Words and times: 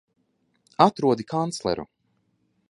Atrodi 0.85 1.25
kancleru! 1.29 1.87